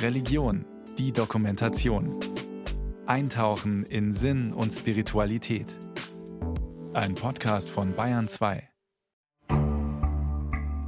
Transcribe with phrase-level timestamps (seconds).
[0.00, 0.64] Religion,
[0.98, 2.18] die Dokumentation.
[3.06, 5.66] Eintauchen in Sinn und Spiritualität.
[6.92, 8.68] Ein Podcast von Bayern 2.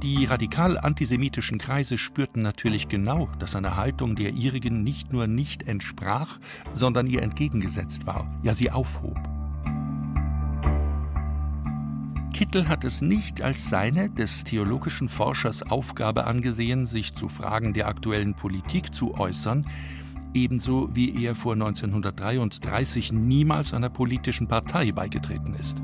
[0.03, 5.67] Die radikal antisemitischen Kreise spürten natürlich genau, dass seine Haltung der ihrigen nicht nur nicht
[5.67, 6.39] entsprach,
[6.73, 9.17] sondern ihr entgegengesetzt war, ja sie aufhob.
[12.35, 17.87] Kittel hat es nicht als seine des theologischen Forschers Aufgabe angesehen, sich zu Fragen der
[17.87, 19.65] aktuellen Politik zu äußern,
[20.33, 25.77] ebenso wie er vor 1933 niemals einer politischen Partei beigetreten ist.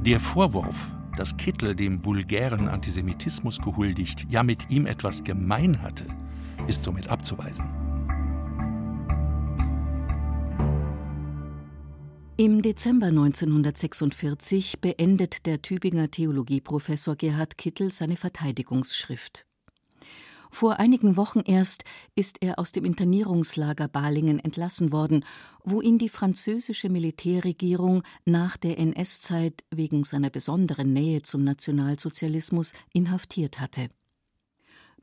[0.00, 6.06] Der Vorwurf, dass Kittel dem vulgären Antisemitismus gehuldigt, ja mit ihm etwas gemein hatte,
[6.66, 7.81] ist somit abzuweisen.
[12.38, 19.44] Im Dezember 1946 beendet der Tübinger Theologieprofessor Gerhard Kittel seine Verteidigungsschrift.
[20.50, 25.26] Vor einigen Wochen erst ist er aus dem Internierungslager Balingen entlassen worden,
[25.62, 33.60] wo ihn die französische Militärregierung nach der NS-Zeit wegen seiner besonderen Nähe zum Nationalsozialismus inhaftiert
[33.60, 33.90] hatte.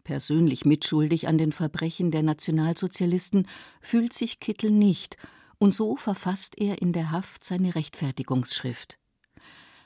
[0.03, 3.47] Persönlich mitschuldig an den Verbrechen der Nationalsozialisten
[3.81, 5.15] fühlt sich Kittel nicht
[5.59, 8.97] und so verfasst er in der Haft seine Rechtfertigungsschrift.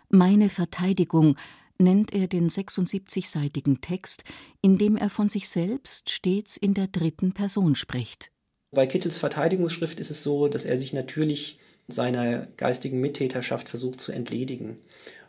[0.09, 1.35] Meine Verteidigung
[1.79, 4.23] nennt er den 76-seitigen Text,
[4.61, 8.31] in dem er von sich selbst stets in der dritten Person spricht.
[8.71, 11.57] Bei Kittels Verteidigungsschrift ist es so, dass er sich natürlich
[11.88, 14.77] seiner geistigen Mittäterschaft versucht zu entledigen.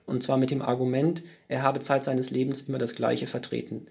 [0.06, 3.84] Und zwar mit dem Argument, er habe Zeit seines Lebens immer das Gleiche vertreten.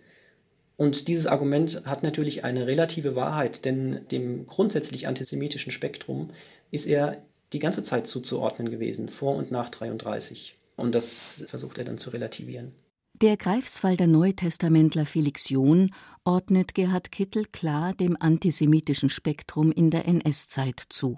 [0.76, 6.32] Und dieses Argument hat natürlich eine relative Wahrheit, denn dem grundsätzlich antisemitischen Spektrum
[6.72, 10.58] ist er die ganze Zeit zuzuordnen gewesen, vor und nach 33.
[10.76, 12.72] Und das versucht er dann zu relativieren.
[13.22, 15.92] Der Greifswalder Neutestamentler Felix John
[16.24, 21.16] ordnet Gerhard Kittel klar dem antisemitischen Spektrum in der NS-Zeit zu.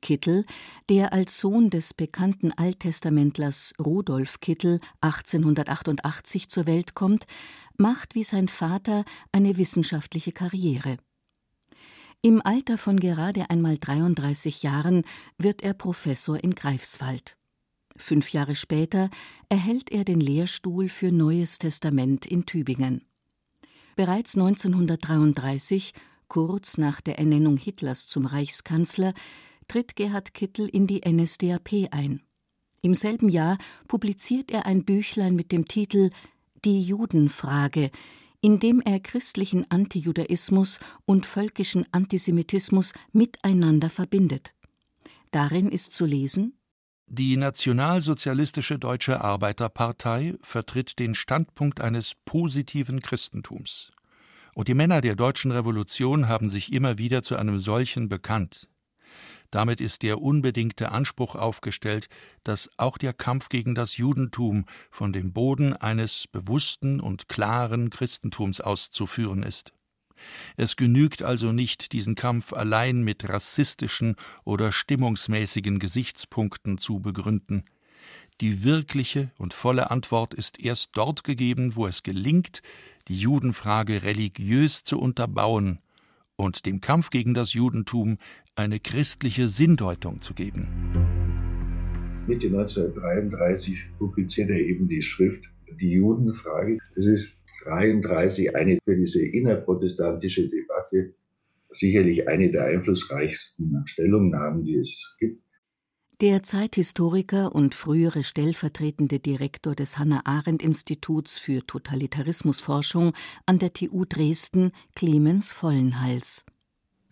[0.00, 0.44] Kittel,
[0.88, 7.26] der als Sohn des bekannten Alttestamentlers Rudolf Kittel 1888 zur Welt kommt,
[7.76, 10.96] macht wie sein Vater eine wissenschaftliche Karriere.
[12.20, 15.04] Im Alter von gerade einmal 33 Jahren
[15.38, 17.36] wird er Professor in Greifswald.
[17.96, 19.10] Fünf Jahre später
[19.48, 23.04] erhält er den Lehrstuhl für Neues Testament in Tübingen.
[23.96, 25.92] Bereits 1933,
[26.28, 29.14] kurz nach der Ernennung Hitlers zum Reichskanzler,
[29.68, 32.22] tritt Gerhard Kittel in die NSDAP ein.
[32.80, 36.10] Im selben Jahr publiziert er ein Büchlein mit dem Titel
[36.64, 37.90] die Judenfrage,
[38.40, 44.54] in dem er christlichen Antijudaismus und völkischen Antisemitismus miteinander verbindet.
[45.32, 46.54] Darin ist zu lesen
[47.06, 53.92] Die nationalsozialistische Deutsche Arbeiterpartei vertritt den Standpunkt eines positiven Christentums.
[54.54, 58.67] Und die Männer der deutschen Revolution haben sich immer wieder zu einem solchen bekannt.
[59.50, 62.08] Damit ist der unbedingte Anspruch aufgestellt,
[62.44, 68.60] dass auch der Kampf gegen das Judentum von dem Boden eines bewussten und klaren Christentums
[68.60, 69.72] auszuführen ist.
[70.56, 77.64] Es genügt also nicht, diesen Kampf allein mit rassistischen oder stimmungsmäßigen Gesichtspunkten zu begründen.
[78.40, 82.62] Die wirkliche und volle Antwort ist erst dort gegeben, wo es gelingt,
[83.08, 85.80] die Judenfrage religiös zu unterbauen
[86.36, 88.18] und dem Kampf gegen das Judentum
[88.58, 90.68] eine christliche Sinndeutung zu geben.
[92.26, 95.44] Mitte 1933 publiziert er eben die Schrift
[95.80, 96.78] Die Judenfrage.
[96.94, 101.14] Das ist 1933 eine für diese innerprotestantische Debatte
[101.70, 105.42] sicherlich eine der einflussreichsten Stellungnahmen, die es gibt.
[106.20, 113.12] Der Zeithistoriker und frühere stellvertretende Direktor des Hannah-Arendt-Instituts für Totalitarismusforschung
[113.46, 116.44] an der TU Dresden, Clemens Vollenhals.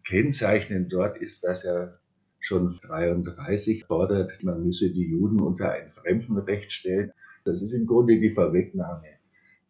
[0.07, 1.99] Kennzeichnend dort ist, dass er
[2.39, 7.13] schon 33 fordert, man müsse die Juden unter ein Fremdenrecht stellen.
[7.45, 9.09] Das ist im Grunde die Vorwegnahme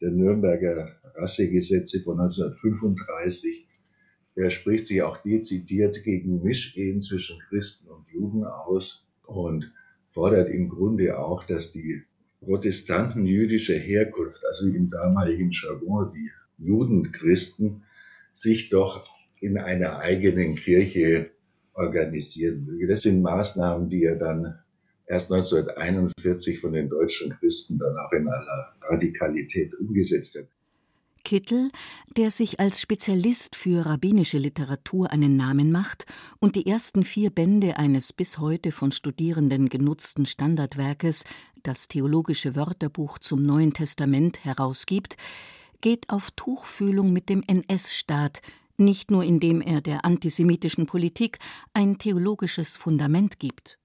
[0.03, 3.67] der Nürnberger Rassegesetze von 1935.
[4.35, 9.73] Er spricht sich auch dezidiert gegen Mischehen zwischen Christen und Juden aus und
[10.13, 12.03] fordert im Grunde auch, dass die
[12.41, 17.85] Protestanten jüdischer Herkunft, also im damaligen Jargon die Judenchristen,
[18.33, 21.31] sich doch in einer eigenen Kirche
[21.75, 22.87] organisieren möge.
[22.87, 24.59] Das sind Maßnahmen, die er dann
[25.07, 30.47] erst 1941 von den deutschen Christen dann auch in aller Radikalität umgesetzt hat.
[31.27, 31.71] Kittel,
[32.17, 36.07] der sich als Spezialist für rabbinische Literatur einen Namen macht
[36.39, 41.25] und die ersten vier Bände eines bis heute von Studierenden genutzten Standardwerkes,
[41.65, 45.17] das Theologische Wörterbuch zum Neuen Testament, herausgibt,
[45.81, 48.41] geht auf Tuchfühlung mit dem NS-Staat,
[48.79, 51.39] nicht nur indem er der antisemitischen Politik
[51.75, 53.79] ein theologisches Fundament gibt.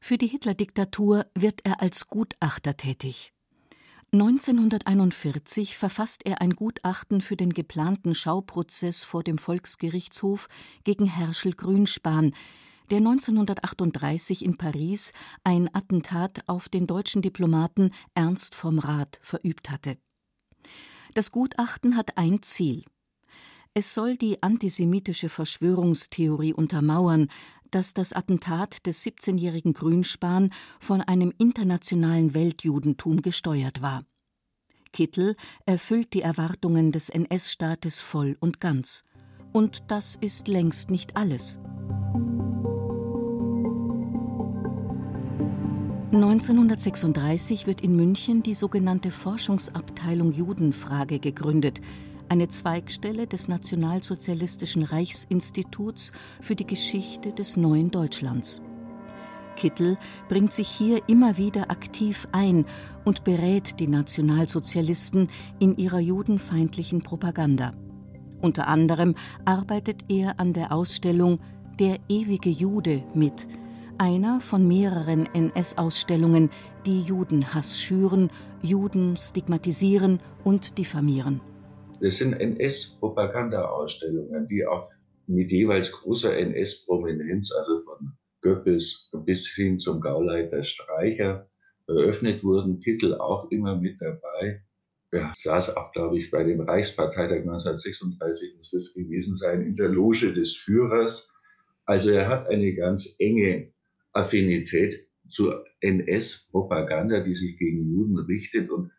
[0.00, 3.32] Für die Hitler-Diktatur wird er als Gutachter tätig.
[4.12, 10.48] 1941 verfasst er ein Gutachten für den geplanten Schauprozess vor dem Volksgerichtshof
[10.82, 12.34] gegen Herschel Grünspan,
[12.90, 15.12] der 1938 in Paris
[15.44, 19.96] ein Attentat auf den deutschen Diplomaten Ernst vom Rath verübt hatte.
[21.14, 22.84] Das Gutachten hat ein Ziel.
[23.72, 27.28] Es soll die antisemitische Verschwörungstheorie untermauern,
[27.70, 30.50] dass das Attentat des 17-jährigen Grünspan
[30.80, 34.04] von einem internationalen Weltjudentum gesteuert war.
[34.92, 35.36] Kittel
[35.66, 39.04] erfüllt die Erwartungen des NS-Staates voll und ganz.
[39.52, 41.60] Und das ist längst nicht alles.
[46.12, 51.80] 1936 wird in München die sogenannte Forschungsabteilung Judenfrage gegründet,
[52.30, 58.62] eine Zweigstelle des Nationalsozialistischen Reichsinstituts für die Geschichte des neuen Deutschlands.
[59.56, 59.98] Kittel
[60.28, 62.64] bringt sich hier immer wieder aktiv ein
[63.04, 65.28] und berät die Nationalsozialisten
[65.58, 67.74] in ihrer judenfeindlichen Propaganda.
[68.40, 71.40] Unter anderem arbeitet er an der Ausstellung
[71.80, 73.48] Der ewige Jude mit,
[73.98, 76.48] einer von mehreren NS-Ausstellungen,
[76.86, 78.30] die Judenhass schüren,
[78.62, 81.40] Juden stigmatisieren und diffamieren.
[82.00, 84.90] Das sind NS-Propaganda-Ausstellungen, die auch
[85.26, 91.50] mit jeweils großer NS-Prominenz, also von Goebbels bis hin zum Gauleiter Streicher,
[91.86, 92.80] eröffnet wurden.
[92.80, 94.62] Titel auch immer mit dabei.
[95.10, 99.88] Er saß auch, glaube ich, bei dem Reichsparteitag 1936, muss das gewesen sein, in der
[99.88, 101.30] Loge des Führers.
[101.84, 103.72] Also er hat eine ganz enge
[104.12, 104.94] Affinität
[105.28, 108.90] zur NS-Propaganda, die sich gegen Juden richtet und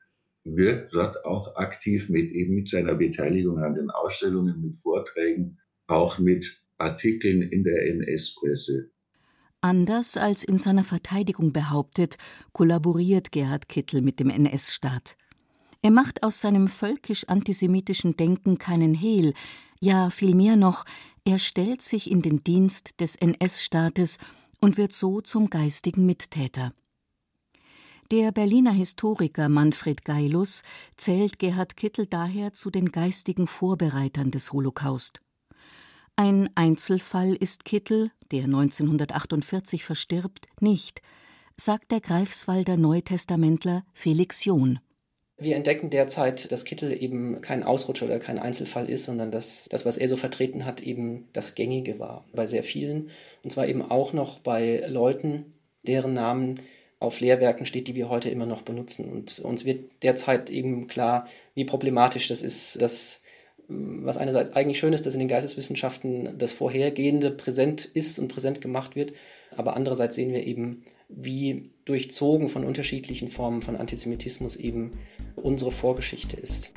[0.43, 6.19] wirkt dort auch aktiv mit, eben mit seiner Beteiligung an den Ausstellungen, mit Vorträgen, auch
[6.19, 8.89] mit Artikeln in der NS-Presse.
[9.61, 12.17] Anders als in seiner Verteidigung behauptet,
[12.51, 15.17] kollaboriert Gerhard Kittel mit dem NS-Staat.
[15.83, 19.33] Er macht aus seinem völkisch-antisemitischen Denken keinen Hehl,
[19.79, 20.85] ja vielmehr noch,
[21.25, 24.17] er stellt sich in den Dienst des NS-Staates
[24.59, 26.73] und wird so zum geistigen Mittäter.
[28.11, 30.63] Der Berliner Historiker Manfred Geilus
[30.97, 35.21] zählt Gerhard Kittel daher zu den geistigen Vorbereitern des Holocaust.
[36.17, 41.01] Ein Einzelfall ist Kittel, der 1948 verstirbt, nicht,
[41.55, 44.79] sagt der Greifswalder Neutestamentler Felix John.
[45.37, 49.85] Wir entdecken derzeit, dass Kittel eben kein Ausrutscher oder kein Einzelfall ist, sondern dass das,
[49.85, 53.09] was er so vertreten hat, eben das Gängige war bei sehr vielen.
[53.41, 55.53] Und zwar eben auch noch bei Leuten,
[55.83, 56.59] deren Namen
[57.01, 59.11] auf Lehrwerken steht, die wir heute immer noch benutzen.
[59.11, 63.23] Und uns wird derzeit eben klar, wie problematisch das ist, dass
[63.67, 68.61] was einerseits eigentlich schön ist, dass in den Geisteswissenschaften das Vorhergehende präsent ist und präsent
[68.61, 69.13] gemacht wird,
[69.55, 74.91] aber andererseits sehen wir eben, wie durchzogen von unterschiedlichen Formen von Antisemitismus eben
[75.35, 76.73] unsere Vorgeschichte ist.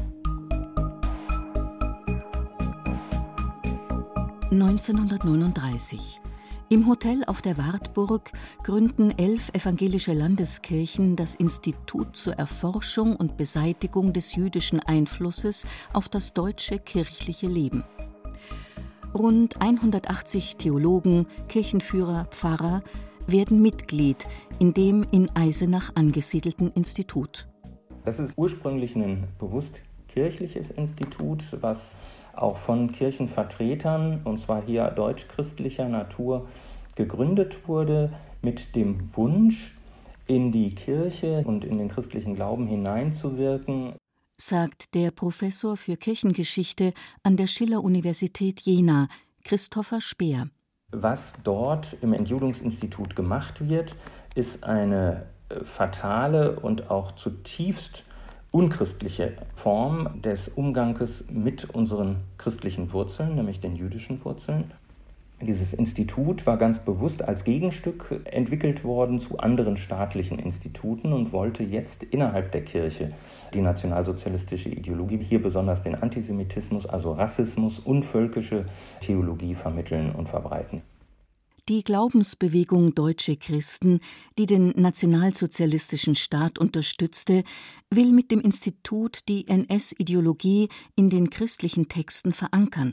[4.50, 6.20] 1939
[6.68, 8.32] im Hotel auf der Wartburg
[8.62, 16.32] gründen elf evangelische Landeskirchen das Institut zur Erforschung und Beseitigung des jüdischen Einflusses auf das
[16.32, 17.84] deutsche kirchliche Leben.
[19.14, 22.82] Rund 180 Theologen, Kirchenführer, Pfarrer
[23.26, 24.26] werden Mitglied
[24.58, 27.48] in dem in Eisenach angesiedelten Institut.
[28.04, 29.82] Das ist ursprünglich ein bewusst
[30.14, 31.96] kirchliches Institut, was
[32.34, 36.48] auch von Kirchenvertretern, und zwar hier deutsch-christlicher Natur,
[36.94, 39.74] gegründet wurde mit dem Wunsch,
[40.26, 43.94] in die Kirche und in den christlichen Glauben hineinzuwirken.
[44.40, 49.08] Sagt der Professor für Kirchengeschichte an der Schiller-Universität Jena,
[49.44, 50.48] Christopher Speer.
[50.92, 53.96] Was dort im Entjudungsinstitut gemacht wird,
[54.34, 58.04] ist eine äh, fatale und auch zutiefst
[58.54, 64.70] unchristliche Form des Umganges mit unseren christlichen Wurzeln, nämlich den jüdischen Wurzeln.
[65.42, 71.64] Dieses Institut war ganz bewusst als Gegenstück entwickelt worden zu anderen staatlichen Instituten und wollte
[71.64, 73.10] jetzt innerhalb der Kirche
[73.54, 78.66] die nationalsozialistische Ideologie, hier besonders den Antisemitismus, also Rassismus und völkische
[79.00, 80.82] Theologie vermitteln und verbreiten.
[81.70, 84.00] Die Glaubensbewegung Deutsche Christen,
[84.36, 87.42] die den nationalsozialistischen Staat unterstützte,
[87.88, 92.92] will mit dem Institut die NS-Ideologie in den christlichen Texten verankern.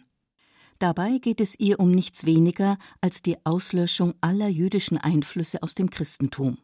[0.80, 5.90] Dabei geht es ihr um nichts weniger als die Auslöschung aller jüdischen Einflüsse aus dem
[5.90, 6.58] Christentum.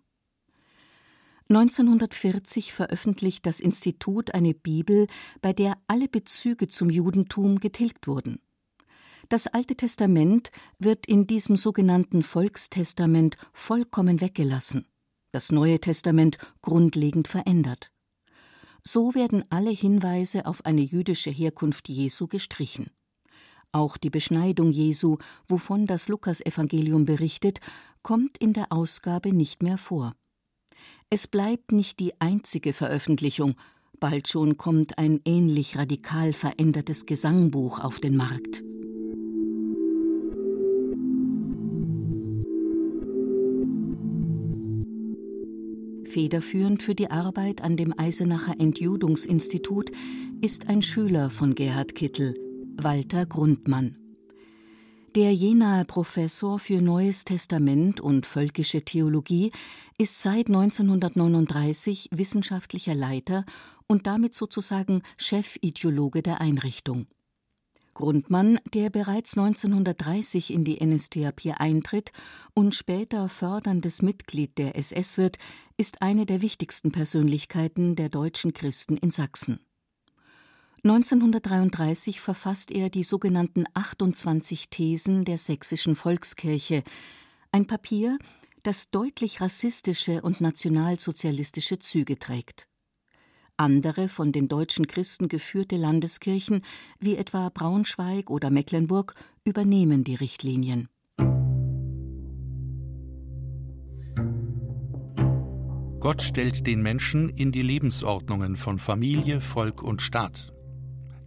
[1.50, 5.08] 1940 veröffentlicht das Institut eine Bibel,
[5.42, 8.40] bei der alle Bezüge zum Judentum getilgt wurden.
[9.30, 14.88] Das Alte Testament wird in diesem sogenannten Volkstestament vollkommen weggelassen,
[15.34, 17.92] das Neue Testament grundlegend verändert.
[18.84, 22.90] So werden alle Hinweise auf eine jüdische Herkunft Jesu gestrichen.
[23.74, 25.18] Auch die Beschneidung Jesu,
[25.50, 27.60] wovon das Lukasevangelium berichtet,
[28.04, 30.16] kommt in der Ausgabe nicht mehr vor.
[31.10, 33.56] Es bleibt nicht die einzige Veröffentlichung,
[34.00, 38.64] bald schon kommt ein ähnlich radikal verändertes Gesangbuch auf den Markt.
[46.08, 49.92] Federführend für die Arbeit an dem Eisenacher Entjudungsinstitut
[50.42, 52.34] ist ein Schüler von Gerhard Kittel,
[52.78, 53.98] Walter Grundmann.
[55.16, 59.52] Der Jenaer Professor für Neues Testament und völkische Theologie
[59.98, 63.44] ist seit 1939 wissenschaftlicher Leiter
[63.88, 67.08] und damit sozusagen Chefideologe der Einrichtung.
[67.98, 72.12] Grundmann, der bereits 1930 in die NSDAP eintritt
[72.54, 75.40] und später förderndes Mitglied der SS wird,
[75.78, 79.60] ist eine der wichtigsten Persönlichkeiten der deutschen Christen in Sachsen.
[80.84, 86.84] 1933 verfasst er die sogenannten 28 Thesen der sächsischen Volkskirche,
[87.52, 88.18] ein Papier,
[88.64, 92.68] das deutlich rassistische und nationalsozialistische Züge trägt.
[93.56, 96.64] Andere von den deutschen Christen geführte Landeskirchen,
[97.00, 100.90] wie etwa Braunschweig oder Mecklenburg, übernehmen die Richtlinien.
[106.00, 110.54] Gott stellt den Menschen in die Lebensordnungen von Familie, Volk und Staat.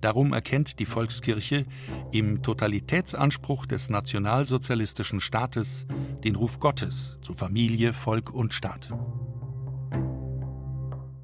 [0.01, 1.67] Darum erkennt die Volkskirche
[2.13, 5.87] im Totalitätsanspruch des nationalsozialistischen Staates
[6.23, 8.91] den Ruf Gottes zu Familie, Volk und Staat.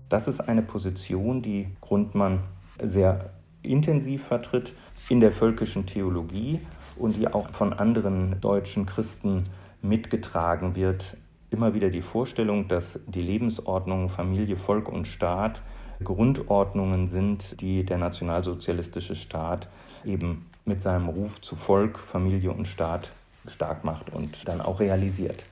[0.09, 2.43] Das ist eine Position, die Grundmann
[2.83, 4.75] sehr intensiv vertritt
[5.09, 6.61] in der völkischen Theologie
[6.97, 9.47] und die auch von anderen deutschen Christen
[9.83, 11.17] mitgetragen wird.
[11.50, 15.62] Immer wieder die Vorstellung, dass die Lebensordnung Familie, Volk und Staat
[16.03, 19.69] Grundordnungen sind, die der nationalsozialistische Staat
[20.05, 23.12] eben mit seinem Ruf zu Volk, Familie und Staat
[23.47, 25.47] stark macht und dann auch realisiert.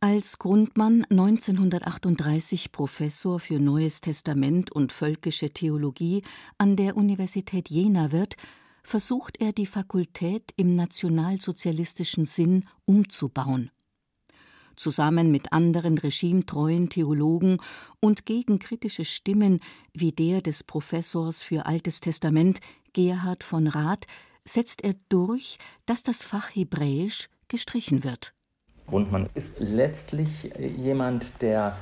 [0.00, 6.22] Als Grundmann 1938 Professor für Neues Testament und völkische Theologie
[6.56, 8.36] an der Universität Jena wird,
[8.82, 13.70] versucht er die Fakultät im nationalsozialistischen Sinn umzubauen
[14.80, 17.58] zusammen mit anderen regimetreuen Theologen
[18.00, 19.60] und gegen kritische Stimmen
[19.92, 22.60] wie der des Professors für Altes Testament
[22.92, 24.06] Gerhard von Rath
[24.44, 28.32] setzt er durch, dass das Fach Hebräisch gestrichen wird.
[28.86, 31.76] Grundmann ist letztlich jemand, der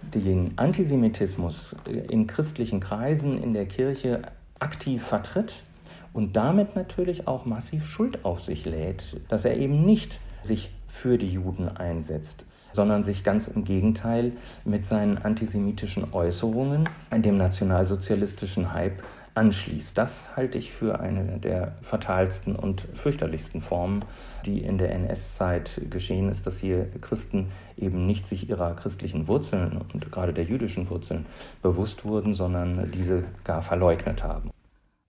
[0.00, 1.76] den Antisemitismus
[2.08, 4.22] in christlichen Kreisen in der Kirche
[4.58, 5.64] aktiv vertritt
[6.12, 11.18] und damit natürlich auch massiv Schuld auf sich lädt, dass er eben nicht sich für
[11.18, 14.32] die Juden einsetzt, sondern sich ganz im Gegenteil
[14.64, 16.88] mit seinen antisemitischen Äußerungen
[17.22, 19.02] dem nationalsozialistischen Hype
[19.38, 19.96] anschließt.
[19.96, 24.04] Das halte ich für eine der fatalsten und fürchterlichsten Formen,
[24.44, 29.78] die in der NS-Zeit geschehen ist, dass hier Christen eben nicht sich ihrer christlichen Wurzeln
[29.78, 31.26] und gerade der jüdischen Wurzeln
[31.62, 34.50] bewusst wurden, sondern diese gar verleugnet haben.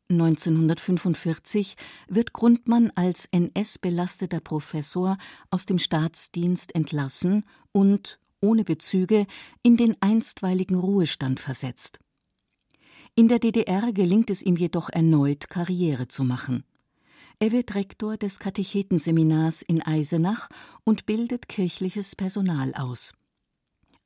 [0.09, 1.75] 1945
[2.07, 5.17] wird Grundmann als NS-belasteter Professor
[5.51, 9.27] aus dem Staatsdienst entlassen und, ohne Bezüge,
[9.61, 11.99] in den einstweiligen Ruhestand versetzt.
[13.15, 16.63] In der DDR gelingt es ihm jedoch erneut, Karriere zu machen.
[17.39, 20.49] Er wird Rektor des Katechetenseminars in Eisenach
[20.83, 23.13] und bildet kirchliches Personal aus.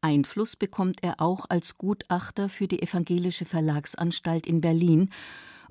[0.02, 5.10] Einfluss bekommt er auch als Gutachter für die Evangelische Verlagsanstalt in Berlin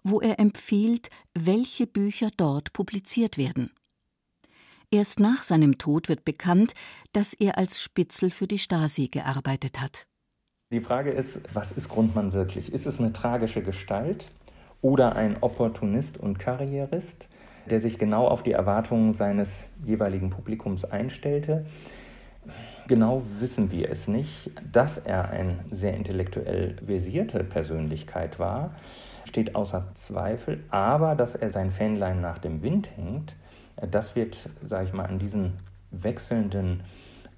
[0.05, 3.71] wo er empfiehlt, welche Bücher dort publiziert werden.
[4.91, 6.75] Erst nach seinem Tod wird bekannt,
[7.13, 10.07] dass er als Spitzel für die Stasi gearbeitet hat.
[10.71, 12.73] Die Frage ist, was ist Grundmann wirklich?
[12.73, 14.31] Ist es eine tragische Gestalt
[14.83, 17.29] oder ein Opportunist und Karrierist,
[17.71, 21.65] der sich genau auf die Erwartungen seines jeweiligen Publikums einstellte?
[22.89, 24.51] Genau wissen wir es nicht.
[24.73, 28.75] Dass er eine sehr intellektuell versierte Persönlichkeit war,
[29.25, 30.65] steht außer Zweifel.
[30.71, 33.37] Aber dass er sein Fähnlein nach dem Wind hängt,
[33.91, 35.59] das wird, sage ich mal, an diesen
[35.91, 36.83] wechselnden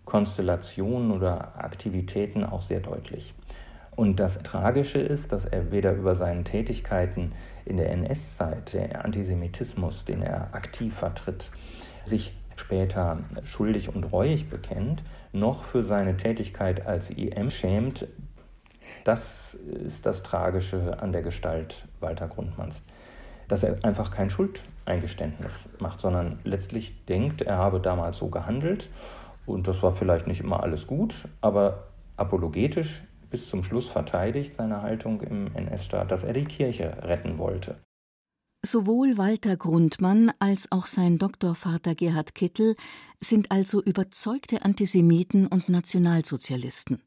[0.05, 3.35] Konstellationen oder Aktivitäten auch sehr deutlich.
[3.97, 7.33] Und das Tragische ist, dass er weder über seine Tätigkeiten
[7.65, 11.51] in der NS-Zeit, der Antisemitismus, den er aktiv vertritt,
[12.05, 18.07] sich später schuldig und reuig bekennt, noch für seine Tätigkeit als IM schämt,
[19.05, 22.85] das ist das Tragische an der Gestalt Walter Grundmanns.
[23.49, 28.91] Dass er einfach kein Schuldeingeständnis macht, sondern letztlich denkt, er habe damals so gehandelt
[29.47, 34.83] und das war vielleicht nicht immer alles gut, aber apologetisch bis zum Schluss verteidigt seine
[34.83, 37.77] Haltung im NS-Staat, dass er die Kirche retten wollte.
[38.65, 42.77] Sowohl Walter Grundmann als auch sein Doktorvater Gerhard Kittel
[43.21, 47.03] sind also überzeugte Antisemiten und Nationalsozialisten.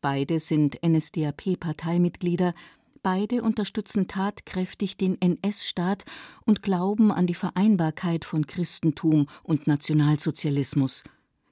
[0.00, 2.54] Beide sind NSDAP-Parteimitglieder,
[3.02, 6.04] beide unterstützen tatkräftig den NS-Staat
[6.44, 11.02] und glauben an die Vereinbarkeit von Christentum und Nationalsozialismus.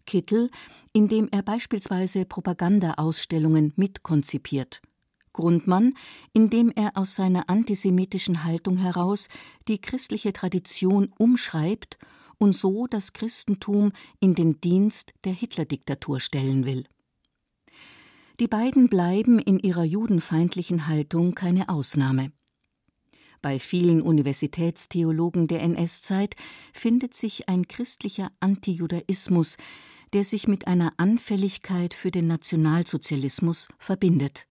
[0.07, 0.51] Kittel,
[0.93, 4.81] indem er beispielsweise Propagandaausstellungen mitkonzipiert.
[5.33, 5.95] Grundmann,
[6.33, 9.29] indem er aus seiner antisemitischen Haltung heraus
[9.67, 11.99] die christliche Tradition umschreibt
[12.39, 16.85] und so das Christentum in den Dienst der Hitler-Diktatur stellen will.
[18.39, 22.33] Die beiden bleiben in ihrer judenfeindlichen Haltung keine Ausnahme.
[23.41, 26.35] Bei vielen Universitätstheologen der NS-Zeit
[26.75, 29.57] findet sich ein christlicher Antijudaismus,
[30.13, 34.47] der sich mit einer Anfälligkeit für den Nationalsozialismus verbindet.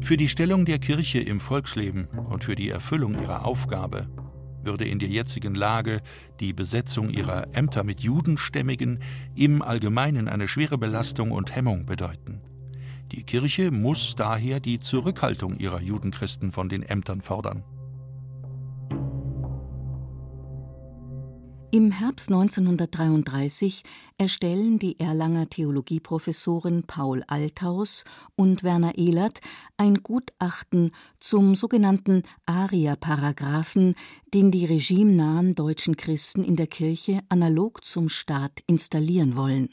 [0.00, 4.08] Für die Stellung der Kirche im Volksleben und für die Erfüllung ihrer Aufgabe
[4.64, 6.00] würde in der jetzigen Lage
[6.40, 9.00] die Besetzung ihrer Ämter mit Judenstämmigen
[9.34, 12.40] im Allgemeinen eine schwere Belastung und Hemmung bedeuten.
[13.12, 17.62] Die Kirche muss daher die Zurückhaltung ihrer Judenchristen von den Ämtern fordern.
[21.74, 23.82] Im Herbst 1933
[24.18, 28.04] erstellen die Erlanger Theologieprofessoren Paul Althaus
[28.36, 29.40] und Werner Ehlert
[29.78, 33.94] ein Gutachten zum sogenannten Aria-Paragraphen,
[34.34, 39.70] den die regimenahen deutschen Christen in der Kirche analog zum Staat installieren wollen.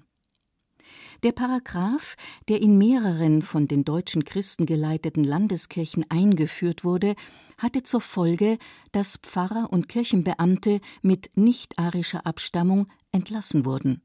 [1.24, 2.16] Der Paragraph,
[2.48, 7.16] der in mehreren von den deutschen Christen geleiteten Landeskirchen eingeführt wurde,
[7.60, 8.58] hatte zur Folge,
[8.92, 14.02] dass Pfarrer und Kirchenbeamte mit nicht-arischer Abstammung entlassen wurden.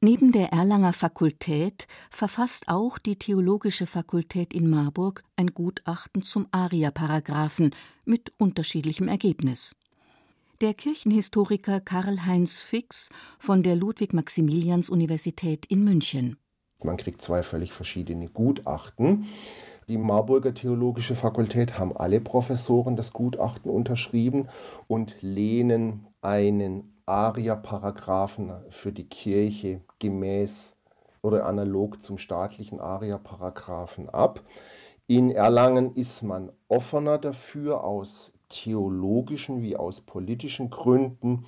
[0.00, 7.74] Neben der Erlanger Fakultät verfasst auch die Theologische Fakultät in Marburg ein Gutachten zum Aria-Paragraphen
[8.04, 9.74] mit unterschiedlichem Ergebnis.
[10.60, 13.08] Der Kirchenhistoriker Karl-Heinz Fix
[13.40, 16.36] von der Ludwig-Maximilians-Universität in München.
[16.80, 19.26] Man kriegt zwei völlig verschiedene Gutachten.
[19.88, 24.48] Die Marburger Theologische Fakultät haben alle Professoren das Gutachten unterschrieben
[24.86, 30.76] und lehnen einen ARIA-Paragraphen für die Kirche gemäß
[31.22, 34.44] oder analog zum staatlichen ARIA-Paragraphen ab.
[35.06, 41.46] In Erlangen ist man offener dafür aus theologischen wie aus politischen Gründen,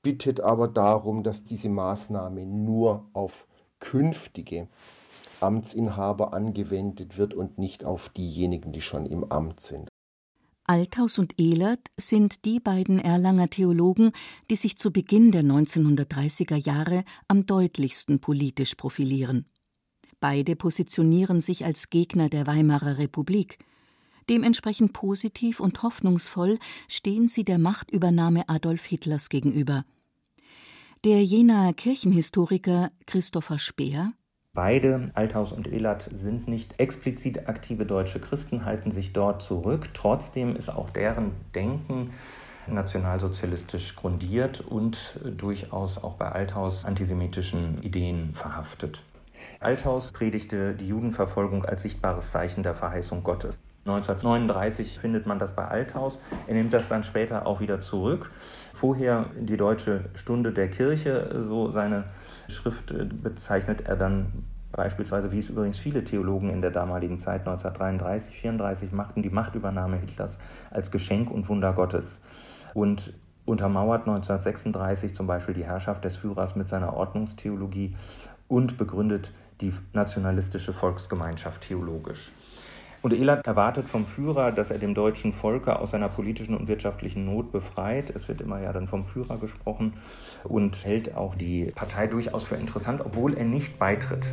[0.00, 3.48] bittet aber darum, dass diese Maßnahme nur auf
[3.80, 4.68] künftige
[5.44, 9.88] Amtsinhaber angewendet wird und nicht auf diejenigen, die schon im Amt sind.
[10.66, 14.12] Althaus und Ehlert sind die beiden Erlanger Theologen,
[14.50, 19.44] die sich zu Beginn der 1930er Jahre am deutlichsten politisch profilieren.
[20.20, 23.58] Beide positionieren sich als Gegner der Weimarer Republik.
[24.30, 29.84] Dementsprechend positiv und hoffnungsvoll stehen sie der Machtübernahme Adolf Hitlers gegenüber.
[31.04, 34.14] Der Jenaer Kirchenhistoriker Christopher Speer
[34.54, 39.88] Beide, Althaus und Elat, sind nicht explizit aktive deutsche Christen, halten sich dort zurück.
[39.94, 42.12] Trotzdem ist auch deren Denken
[42.68, 49.02] nationalsozialistisch grundiert und durchaus auch bei Althaus antisemitischen Ideen verhaftet.
[49.58, 53.60] Althaus predigte die Judenverfolgung als sichtbares Zeichen der Verheißung Gottes.
[53.86, 56.18] 1939 findet man das bei Althaus.
[56.46, 58.30] Er nimmt das dann später auch wieder zurück.
[58.72, 62.04] Vorher die Deutsche Stunde der Kirche, so seine
[62.48, 67.40] Schrift äh, bezeichnet er dann beispielsweise, wie es übrigens viele Theologen in der damaligen Zeit
[67.40, 70.38] 1933, 34 machten, die Machtübernahme Hitlers
[70.70, 72.20] als Geschenk und Wunder Gottes.
[72.72, 73.12] Und
[73.44, 77.94] untermauert 1936 zum Beispiel die Herrschaft des Führers mit seiner Ordnungstheologie
[78.48, 82.32] und begründet die nationalistische Volksgemeinschaft theologisch.
[83.04, 87.26] Und Elat erwartet vom Führer, dass er dem deutschen Volke aus seiner politischen und wirtschaftlichen
[87.26, 88.08] Not befreit.
[88.08, 89.98] Es wird immer ja dann vom Führer gesprochen
[90.42, 94.24] und hält auch die Partei durchaus für interessant, obwohl er nicht beitritt.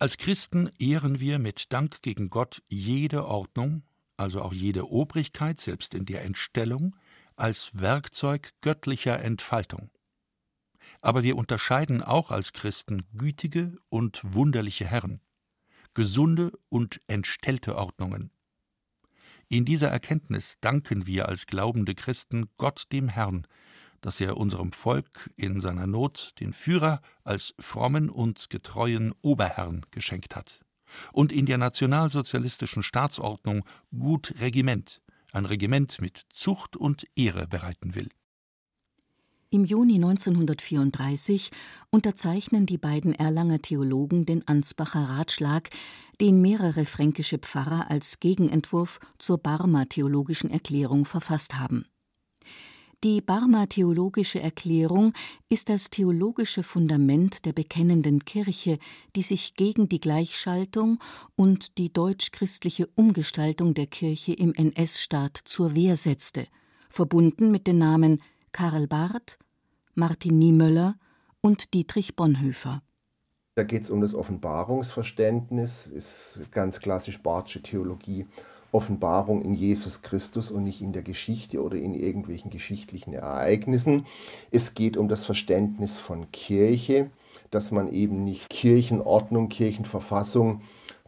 [0.00, 3.84] Als Christen ehren wir mit Dank gegen Gott jede Ordnung,
[4.16, 6.96] also auch jede Obrigkeit, selbst in der Entstellung,
[7.36, 9.90] als Werkzeug göttlicher Entfaltung.
[11.00, 15.20] Aber wir unterscheiden auch als Christen gütige und wunderliche Herren,
[15.94, 18.30] gesunde und entstellte Ordnungen.
[19.48, 23.46] In dieser Erkenntnis danken wir als glaubende Christen Gott dem Herrn,
[24.00, 30.36] dass er unserem Volk in seiner Not den Führer als frommen und getreuen Oberherrn geschenkt
[30.36, 30.60] hat
[31.12, 33.64] und in der nationalsozialistischen Staatsordnung
[33.96, 38.08] gut Regiment, ein Regiment mit Zucht und Ehre bereiten will.
[39.52, 41.50] Im Juni 1934
[41.90, 45.70] unterzeichnen die beiden Erlanger Theologen den Ansbacher Ratschlag,
[46.20, 51.86] den mehrere fränkische Pfarrer als Gegenentwurf zur Barmer Theologischen Erklärung verfasst haben.
[53.02, 55.14] Die Barmer Theologische Erklärung
[55.48, 58.78] ist das theologische Fundament der bekennenden Kirche,
[59.16, 61.00] die sich gegen die Gleichschaltung
[61.34, 66.46] und die deutsch-christliche Umgestaltung der Kirche im NS-Staat zur Wehr setzte,
[66.88, 68.20] verbunden mit den Namen
[68.52, 69.38] Karl Barth,
[69.94, 70.96] Martin Niemöller
[71.40, 72.82] und Dietrich Bonhoeffer.
[73.54, 78.26] Da geht es um das Offenbarungsverständnis, ist ganz klassisch Barthsche Theologie.
[78.72, 84.06] Offenbarung in Jesus Christus und nicht in der Geschichte oder in irgendwelchen geschichtlichen Ereignissen.
[84.52, 87.10] Es geht um das Verständnis von Kirche,
[87.50, 90.62] dass man eben nicht Kirchenordnung, Kirchenverfassung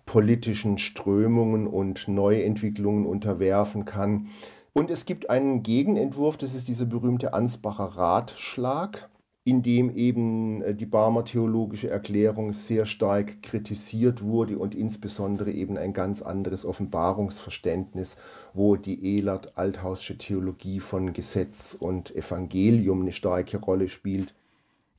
[0.06, 4.28] politischen Strömungen und Neuentwicklungen unterwerfen kann,
[4.72, 9.10] und es gibt einen Gegenentwurf, das ist dieser berühmte Ansbacher Ratschlag,
[9.44, 15.76] in dem eben äh, die Barmer theologische Erklärung sehr stark kritisiert wurde und insbesondere eben
[15.76, 18.16] ein ganz anderes Offenbarungsverständnis,
[18.54, 24.34] wo die Ehlert-Althausche Theologie von Gesetz und Evangelium eine starke Rolle spielt.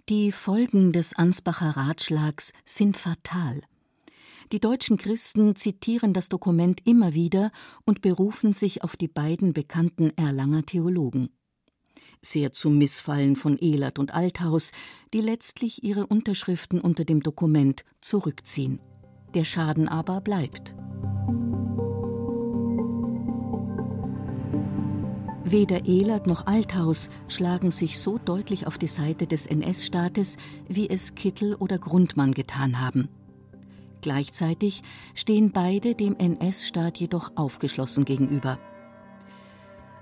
[0.09, 3.61] Die Folgen des Ansbacher Ratschlags sind fatal.
[4.53, 7.51] Die deutschen Christen zitieren das Dokument immer wieder
[7.85, 11.29] und berufen sich auf die beiden bekannten Erlanger Theologen.
[12.21, 14.71] Sehr zum Missfallen von Ehlert und Althaus,
[15.11, 18.79] die letztlich ihre Unterschriften unter dem Dokument zurückziehen.
[19.33, 20.75] Der Schaden aber bleibt.
[25.43, 30.37] Weder Ehlert noch Althaus schlagen sich so deutlich auf die Seite des NS-Staates,
[30.67, 33.09] wie es Kittel oder Grundmann getan haben.
[34.03, 34.83] Gleichzeitig
[35.15, 38.59] stehen beide dem NS-Staat jedoch aufgeschlossen gegenüber.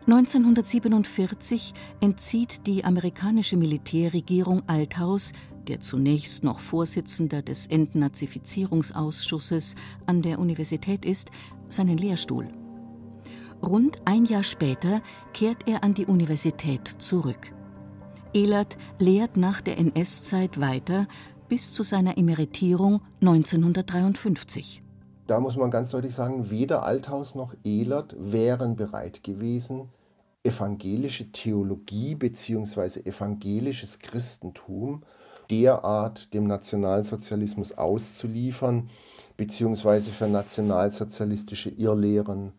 [0.08, 5.34] 1947 entzieht die amerikanische Militärregierung Althaus,
[5.68, 9.76] der zunächst noch Vorsitzender des Entnazifizierungsausschusses
[10.08, 11.30] an der Universität ist,
[11.70, 12.48] seinen Lehrstuhl.
[13.62, 17.54] Rund ein Jahr später kehrt er an die Universität zurück.
[18.34, 21.08] Ehlert lehrt nach der NS-Zeit weiter
[21.52, 24.82] bis zu seiner Emeritierung 1953.
[25.28, 29.90] Da muss man ganz deutlich sagen, weder Althaus noch Ehlert wären bereit gewesen,
[30.46, 33.02] evangelische Theologie bzw.
[33.02, 35.04] evangelisches Christentum
[35.50, 38.90] derart dem Nationalsozialismus auszuliefern,
[39.36, 42.54] beziehungsweise für nationalsozialistische Irrlehren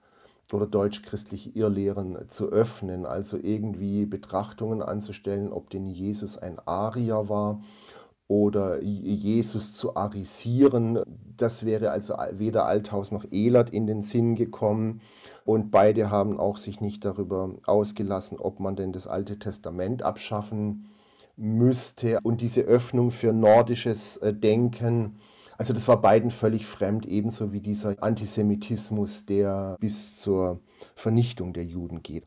[0.52, 7.62] oder deutschchristliche Irrlehren zu öffnen, also irgendwie Betrachtungen anzustellen, ob denn Jesus ein Arier war
[8.32, 11.02] oder Jesus zu arisieren.
[11.36, 15.02] Das wäre also weder Althaus noch Elert in den Sinn gekommen.
[15.44, 20.86] Und beide haben auch sich nicht darüber ausgelassen, ob man denn das Alte Testament abschaffen
[21.36, 22.20] müsste.
[22.22, 25.18] Und diese Öffnung für nordisches äh, Denken,
[25.58, 30.60] also das war beiden völlig fremd, ebenso wie dieser Antisemitismus, der bis zur
[30.94, 32.26] Vernichtung der Juden geht.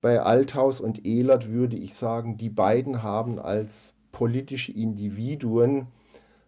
[0.00, 5.88] Bei Althaus und Elert würde ich sagen, die beiden haben als politische Individuen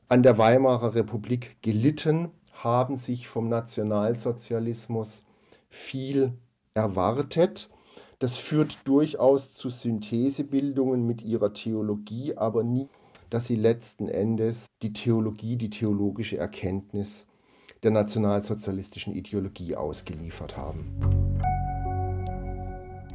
[0.08, 5.24] an der Weimarer Republik gelitten, haben sich vom Nationalsozialismus
[5.68, 6.32] viel
[6.74, 7.68] erwartet.
[8.20, 12.88] Das führt durchaus zu Synthesebildungen mit ihrer Theologie, aber nie,
[13.30, 17.26] dass sie letzten Endes die Theologie, die theologische Erkenntnis
[17.82, 20.96] der nationalsozialistischen Ideologie ausgeliefert haben.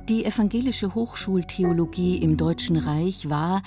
[0.10, 3.62] Die evangelische Hochschultheologie im Deutschen Reich war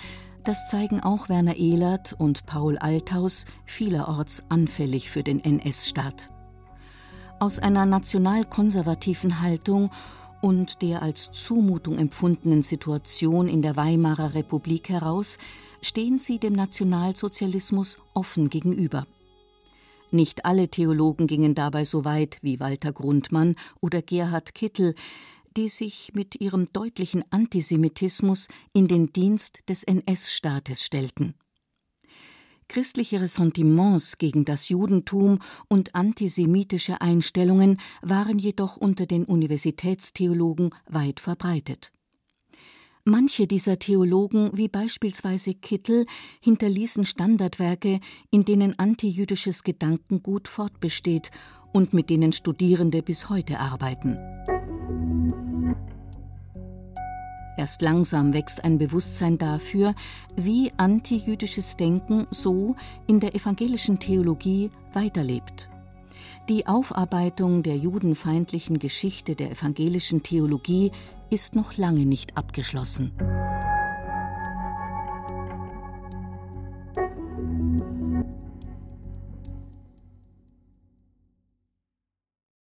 [0.45, 6.31] das zeigen auch Werner Ehlert und Paul Althaus vielerorts anfällig für den NS-Staat.
[7.39, 9.91] Aus einer nationalkonservativen Haltung
[10.41, 15.39] und der als Zumutung empfundenen Situation in der Weimarer Republik heraus
[15.81, 19.07] stehen sie dem Nationalsozialismus offen gegenüber.
[20.11, 24.95] Nicht alle Theologen gingen dabei so weit wie Walter Grundmann oder Gerhard Kittel,
[25.57, 31.35] die sich mit ihrem deutlichen Antisemitismus in den Dienst des NS-Staates stellten.
[32.69, 41.93] Christliche Ressentiments gegen das Judentum und antisemitische Einstellungen waren jedoch unter den Universitätstheologen weit verbreitet.
[43.05, 46.07] Manche dieser Theologen, wie beispielsweise Kittel,
[46.41, 47.99] hinterließen Standardwerke,
[48.31, 51.33] in denen antijüdisches Gedankengut fortbesteht
[51.73, 54.17] und mit denen Studierende bis heute arbeiten.
[57.57, 59.95] Erst langsam wächst ein Bewusstsein dafür,
[60.37, 65.69] wie antijüdisches Denken so in der evangelischen Theologie weiterlebt.
[66.49, 70.91] Die Aufarbeitung der judenfeindlichen Geschichte der evangelischen Theologie
[71.31, 73.13] ist noch lange nicht abgeschlossen.